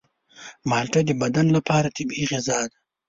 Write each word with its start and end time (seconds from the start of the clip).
مالټه 0.69 0.99
د 1.05 1.11
بدن 1.21 1.47
لپاره 1.57 1.93
طبیعي 1.97 2.25
غذا 2.31 2.59
ده. 2.69 2.75